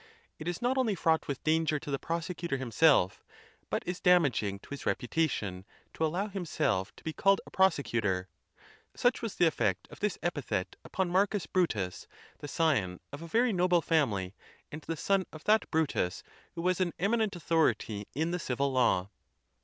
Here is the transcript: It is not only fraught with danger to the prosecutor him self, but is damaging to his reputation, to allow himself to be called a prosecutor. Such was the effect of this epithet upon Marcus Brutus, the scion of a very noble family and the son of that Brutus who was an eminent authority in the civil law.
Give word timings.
It 0.39 0.47
is 0.47 0.63
not 0.63 0.79
only 0.79 0.95
fraught 0.95 1.27
with 1.27 1.43
danger 1.43 1.77
to 1.77 1.91
the 1.91 1.99
prosecutor 1.99 2.57
him 2.57 2.71
self, 2.71 3.23
but 3.69 3.83
is 3.85 3.99
damaging 3.99 4.57
to 4.57 4.71
his 4.71 4.87
reputation, 4.87 5.63
to 5.93 6.03
allow 6.03 6.27
himself 6.27 6.91
to 6.95 7.03
be 7.03 7.13
called 7.13 7.39
a 7.45 7.51
prosecutor. 7.51 8.27
Such 8.95 9.21
was 9.21 9.35
the 9.35 9.45
effect 9.45 9.87
of 9.91 9.99
this 9.99 10.17
epithet 10.23 10.75
upon 10.83 11.11
Marcus 11.11 11.45
Brutus, 11.45 12.07
the 12.39 12.47
scion 12.47 12.99
of 13.13 13.21
a 13.21 13.27
very 13.27 13.53
noble 13.53 13.83
family 13.83 14.33
and 14.71 14.81
the 14.81 14.97
son 14.97 15.27
of 15.31 15.43
that 15.43 15.69
Brutus 15.69 16.23
who 16.55 16.63
was 16.63 16.81
an 16.81 16.93
eminent 16.97 17.35
authority 17.35 18.07
in 18.15 18.31
the 18.31 18.39
civil 18.39 18.71
law. 18.73 19.11